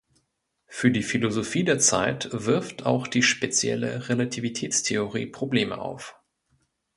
Für 0.65 0.89
die 0.89 1.03
Philosophie 1.03 1.63
der 1.63 1.77
Zeit 1.77 2.27
wirft 2.31 2.87
auch 2.87 3.05
die 3.05 3.21
spezielle 3.21 4.09
Relativitätstheorie 4.09 5.27
Probleme 5.27 5.77
auf. 5.77 6.19